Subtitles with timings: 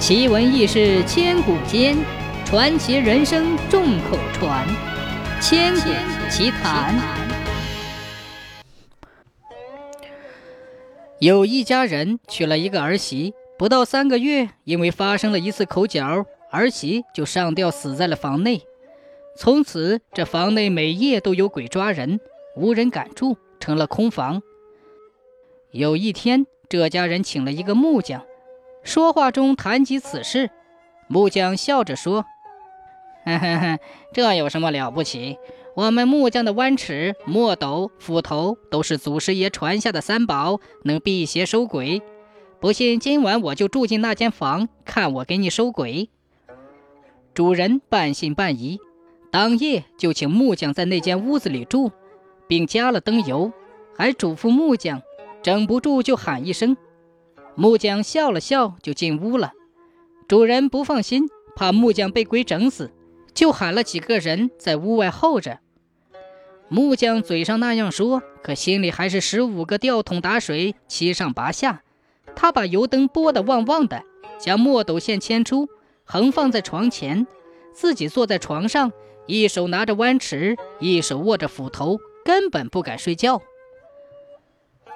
[0.00, 1.94] 奇闻异事千古间，
[2.46, 4.66] 传奇人生众口传。
[5.42, 5.90] 千古
[6.30, 6.98] 奇谈。
[11.18, 18.62] 有一家人娶了一个儿媳，不到三个月，因为发生了一次口角，儿媳就上吊死在了房内。
[19.36, 22.18] 从此，这房内每夜都有鬼抓人，
[22.56, 24.40] 无人敢住，成了空房。
[25.72, 28.22] 有一天，这家人请了一个木匠。
[28.82, 30.50] 说话中谈及此事，
[31.08, 32.24] 木匠笑着说
[34.12, 35.38] ：“这有什么了不起？
[35.76, 42.02] 我们木匠的弯尺、墨斗、斧头都是祖师爷传下的三宝，能辟邪收鬼。
[42.58, 46.08] 不信，今晚我就住进那间房，看我给你收鬼。”
[47.32, 48.78] 主人半信半疑，
[49.30, 51.92] 当夜就请木匠在那间屋子里住，
[52.48, 53.52] 并加了灯油，
[53.96, 55.00] 还嘱咐木匠：
[55.40, 56.76] 整不住就喊一声。
[57.54, 59.52] 木匠笑了笑，就进屋了。
[60.28, 62.92] 主人不放心，怕木匠被鬼整死，
[63.34, 65.58] 就喊了几个人在屋外候着。
[66.68, 71.82] 木匠嘴上那样说，可心里还是十五个吊桶打水，七上八下。
[72.36, 74.04] 他把油灯拨得旺旺的，
[74.38, 75.68] 将墨斗线牵出，
[76.04, 77.26] 横放在床前，
[77.74, 78.92] 自己坐在床上，
[79.26, 83.42] 一手拿着弯尺，一手握着斧头，根本不敢睡觉。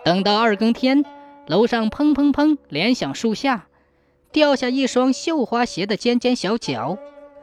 [0.04, 1.04] 等到二更天。
[1.46, 3.66] 楼上砰砰砰连响，树下
[4.32, 6.98] 掉下一双绣花鞋的尖尖小脚，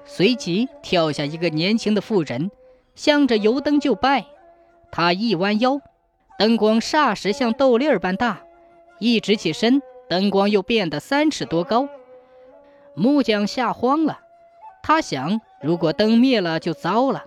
[0.06, 2.52] 随即跳下一个年轻的妇人，
[2.96, 4.26] 向着油灯就拜。
[4.92, 5.80] 她一弯腰，
[6.38, 8.44] 灯光霎时像豆粒儿般大；
[9.00, 11.88] 一直起身，灯光又变得三尺多高。
[12.96, 14.20] 木匠吓慌了，
[14.84, 17.26] 他想，如果灯灭了就糟了，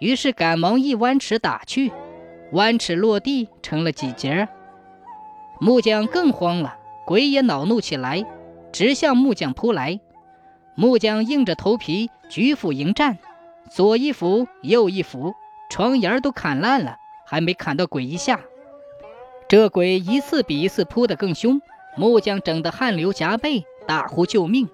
[0.00, 1.92] 于是赶忙一弯尺打去，
[2.50, 4.48] 弯尺落地成了几节。
[5.64, 8.26] 木匠更慌了，鬼也恼怒起来，
[8.72, 10.00] 直向木匠扑来。
[10.74, 13.18] 木匠硬着头皮举斧迎战，
[13.70, 15.34] 左一斧，右一斧，
[15.70, 18.40] 床沿都砍烂了，还没砍到鬼一下。
[19.46, 21.62] 这鬼一次比一次扑得更凶，
[21.96, 24.68] 木匠整得汗流浃背，大呼救命。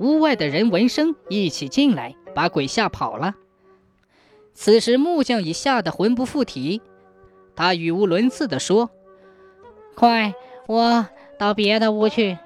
[0.00, 3.36] 屋外的人闻声一起进来，把鬼吓跑了。
[4.52, 6.82] 此时木匠已吓得魂不附体，
[7.54, 8.90] 他语无伦次地说。
[9.98, 10.32] 快，
[10.68, 11.08] 我
[11.40, 12.38] 到别的屋去。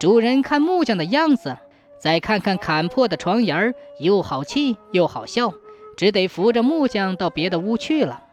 [0.00, 1.56] 主人看木匠的样子，
[2.00, 5.52] 再看看砍破的床沿，又好气又好笑，
[5.96, 8.24] 只得扶着木匠到别的屋去了。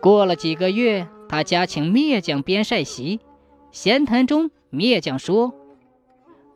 [0.00, 3.20] 过了几个月，他家请篾匠编晒席，
[3.70, 5.52] 闲谈中，篾匠说：“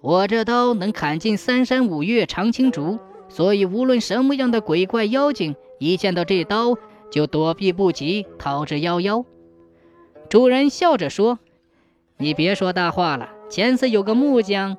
[0.01, 2.99] 我这刀能砍尽三山五岳常青竹，
[3.29, 6.75] 所以无论什么样的鬼怪妖精，一见到这刀
[7.11, 9.27] 就躲避不及，逃之夭夭。”
[10.29, 11.39] 主人笑着说
[12.19, 14.77] ：“你别说大话了，前次有个木匠。”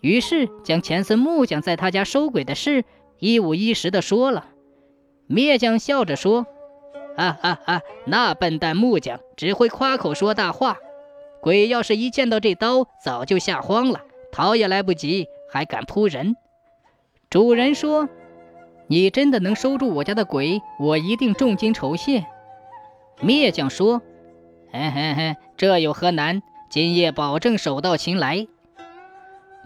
[0.00, 2.84] 于是将前次木匠在他家收鬼的事
[3.18, 4.48] 一五一十的说了。
[5.28, 6.46] 篾匠笑着说
[7.16, 10.76] ：“哈哈哈，那笨蛋木匠只会夸口说大话。
[11.40, 14.02] 鬼要是一见到这刀，早就吓慌了，
[14.32, 16.36] 逃也来不及，还敢扑人。”
[17.30, 18.08] 主人说
[18.88, 22.26] ：“你真的能收住我家的鬼，我一定重金酬谢。”
[23.22, 24.02] 篾匠说。
[24.74, 26.42] 嘿嘿嘿，这有何难？
[26.70, 28.46] 今夜保证手到擒来。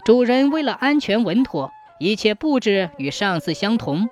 [0.03, 4.09] 主人为了安全稳妥，一切布置与上次相同。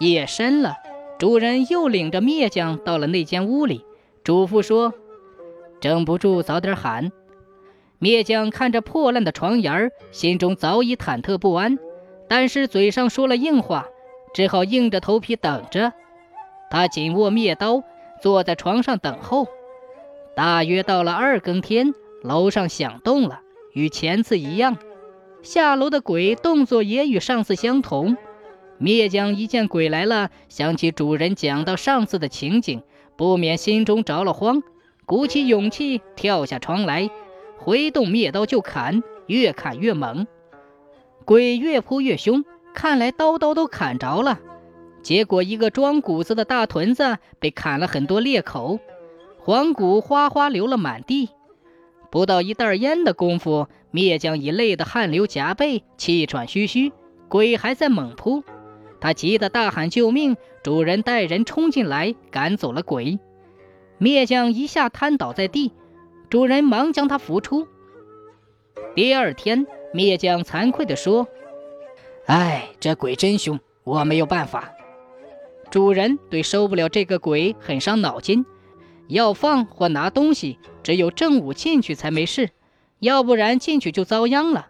[0.00, 0.78] 夜深了，
[1.16, 3.86] 主人又领着篾匠到了那间屋里，
[4.24, 4.94] 嘱咐说
[5.80, 7.12] ：“撑不住早点喊。”
[8.02, 11.78] 篾匠看着破烂的床沿心中早已忐忑不安，
[12.28, 13.86] 但是嘴上说了硬话，
[14.34, 15.92] 只好硬着头皮等着。
[16.68, 17.84] 他紧握篾刀。
[18.22, 19.48] 坐在床上等候，
[20.36, 23.40] 大约到了二更天，楼上响动了，
[23.72, 24.78] 与前次一样。
[25.42, 28.16] 下楼的鬼动作也与上次相同。
[28.78, 32.82] 灭匠一见鬼来了，想起主人讲到上次的情景，
[33.16, 34.62] 不免心中着了慌，
[35.04, 37.10] 鼓起勇气跳下床来，
[37.58, 40.28] 挥动灭刀就砍，越砍越猛，
[41.24, 44.38] 鬼越扑越凶，看来刀刀都砍着了。
[45.02, 48.78] 结果，一个装谷子的大屯子被砍了很多裂口，
[49.38, 51.28] 黄骨哗哗流了满地。
[52.10, 56.92] 不到一袋烟的功夫，篾匠已累得汗流浃背、气喘吁吁，
[57.28, 58.44] 鬼还在猛扑。
[59.00, 63.18] 他急得大喊救命，主人带人冲进来赶走了鬼。
[63.98, 65.72] 篾匠一下瘫倒在地，
[66.30, 67.66] 主人忙将他扶出。
[68.94, 71.26] 第二天，篾匠惭愧地说
[72.26, 74.70] ：“哎，这鬼真凶，我没有办法。”
[75.72, 78.44] 主人对收不了这个鬼很伤脑筋，
[79.08, 82.48] 要放或拿东西，只有正午进去才没事；
[82.98, 84.66] 要不然进去就遭殃了。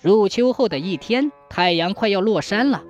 [0.00, 2.84] 入秋后的一天，太阳快要落山了，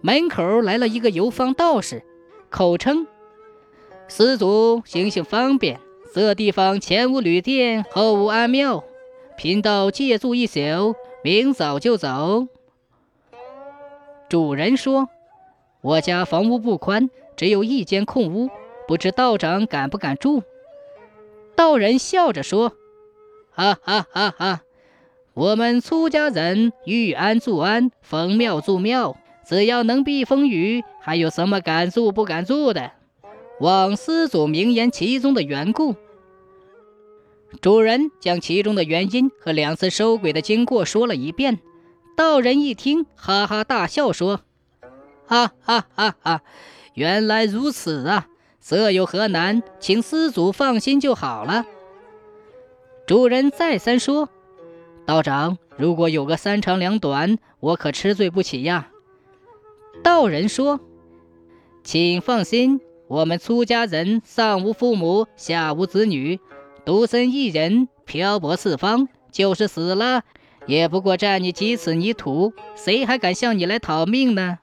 [0.00, 2.02] 门口来了一个游方道士，
[2.48, 3.06] 口称
[4.08, 5.78] ：“施主行行方便，
[6.14, 8.82] 这地方前无旅店，后无安庙，
[9.36, 12.46] 贫道借住一宿，明早就走。”
[14.30, 15.10] 主人说
[15.86, 18.50] ：“我家房屋不宽，只有一间空屋，
[18.88, 20.42] 不知道长敢不敢住？”
[21.54, 22.72] 道人笑着说
[23.54, 24.62] ：“哈哈哈哈！
[25.32, 29.16] 我们出家人遇安住安，逢庙住庙，
[29.46, 32.90] 只要能避风雨，还有什么敢住不敢住的？
[33.60, 35.94] 望施主明言其中的缘故。”
[37.62, 41.60] 主人将其中的原因和两次收鬼的经过说了一遍。
[42.16, 44.40] 道人一听，哈哈大笑，说
[45.26, 46.42] ：“哈哈哈哈！
[46.94, 48.28] 原来如此啊，
[48.60, 49.62] 这有何难？
[49.80, 51.66] 请施主放心就好了。”
[53.06, 54.28] 主人再三说
[55.06, 58.90] ：“道长，如果有个三长两短，我可吃罪不起呀。”
[60.02, 60.80] 道人说
[61.84, 66.40] ：“请放心，我们出家人上无父母，下无子女，
[66.84, 70.22] 独身一人漂泊四方，就是死了。”
[70.66, 74.58] 也不过占你几尺泥土，谁还敢向你来讨命呢？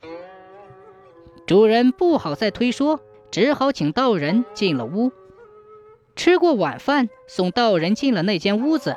[1.45, 2.99] 主人不好再推说，
[3.29, 5.11] 只好请道人进了屋。
[6.15, 8.95] 吃过晚饭，送道人进了那间屋子。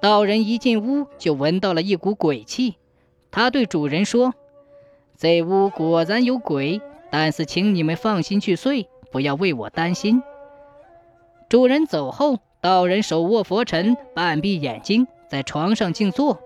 [0.00, 2.76] 道人一进屋就闻到了一股鬼气，
[3.30, 4.34] 他对主人说
[5.16, 6.80] ：“这屋果然有鬼，
[7.10, 10.22] 但是请你们放心去睡，不要为我担心。”
[11.48, 15.06] 主人走后，道人手握佛尘，半闭眼睛。
[15.28, 16.40] 在床上静坐，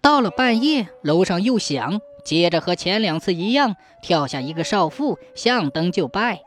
[0.00, 6.42] 到了半夜，楼上又响，接着和前两次一样，跳下一个少妇，向灯就拜。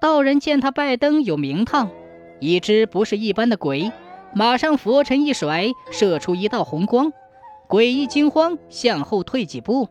[0.00, 1.90] 道人见他拜灯有名堂，
[2.38, 3.90] 已知不是一般的鬼，
[4.34, 7.12] 马上佛尘一甩，射出一道红光，
[7.66, 9.88] 鬼一惊慌，向后退几步。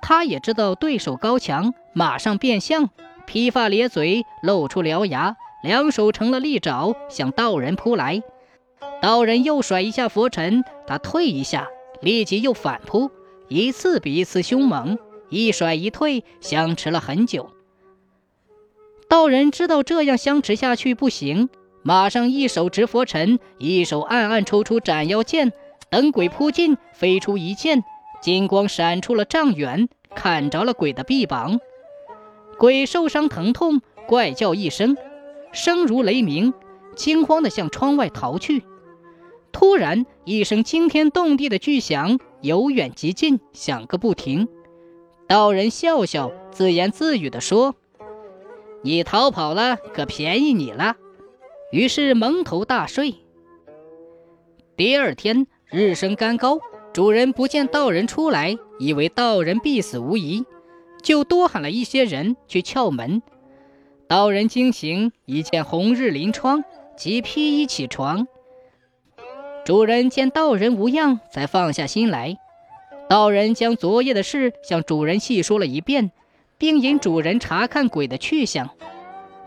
[0.00, 2.88] 他也知道对手高强，马上变相，
[3.26, 8.22] 披发咧嘴，露出獠牙，两手成了利爪，向道人扑来。
[9.02, 11.68] 道人又甩一下佛尘，他退一下，
[12.00, 13.10] 立即又反扑，
[13.48, 14.98] 一次比一次凶猛，
[15.30, 17.50] 一甩一退，相持了很久。
[19.08, 21.48] 道人知道这样相持下去不行，
[21.82, 25.52] 马上一手执佛尘，一手暗暗抽出斩妖剑，
[25.90, 27.82] 等鬼扑近，飞出一剑，
[28.20, 31.58] 金光闪出了丈远，砍着了鬼的臂膀。
[32.58, 34.96] 鬼受伤疼痛，怪叫一声，
[35.52, 36.52] 声如雷鸣，
[36.94, 38.64] 惊慌地向窗外逃去。
[39.52, 44.48] 突然，一声惊天动地的巨响由远及近，响个不停。
[45.26, 47.74] 道人笑笑，自言自语地说
[48.82, 50.96] ：“你逃跑了，可便宜你了。”
[51.70, 53.16] 于是蒙头大睡。
[54.76, 56.60] 第二天日升干高，
[56.94, 60.44] 主人不见道人出来，以为道人必死无疑，
[61.02, 63.20] 就多喊了一些人去敲门。
[64.06, 66.64] 道人惊醒，一见红日临窗，
[66.96, 68.26] 即披衣起床。
[69.68, 72.38] 主人见道人无恙，才放下心来。
[73.06, 76.10] 道人将昨夜的事向主人细说了一遍，
[76.56, 78.70] 并引主人查看鬼的去向。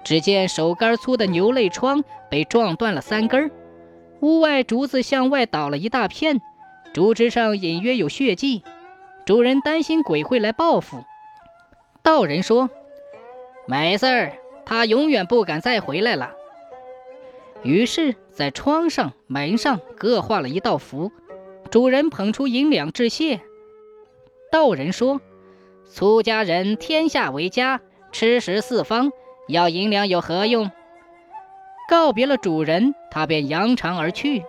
[0.04, 3.50] 只见手杆粗的牛肋窗被撞断了三根，
[4.20, 6.40] 屋外竹子向外倒了一大片，
[6.94, 8.62] 竹枝上隐约有血迹。
[9.26, 11.04] 主人担心鬼会来报复。
[12.04, 12.70] 道人说
[13.66, 14.34] ：“没事儿，
[14.68, 16.34] 他永远不敢再回来了。”
[17.64, 21.12] 于是，在窗上、门上各画了一道符。
[21.70, 23.40] 主人捧出银两致谢。
[24.52, 25.22] 道人说
[25.94, 27.80] ：“出家人天下为家，
[28.12, 29.12] 吃食四方，
[29.48, 30.72] 要银两有何用？”
[31.88, 34.44] 告别了主人，他便扬长而去。